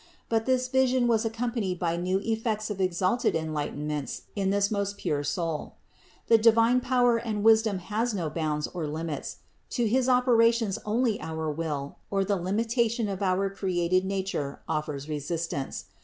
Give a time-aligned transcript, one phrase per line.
[0.29, 5.23] But this vision was accompanied by new effects of exalted enlightenments in this most pure
[5.23, 5.75] Soul.
[6.25, 9.37] The divine power and wisdom has no bounds or limits;
[9.69, 15.85] to his operations only our will, or the limitation of our created nature, offers resistance.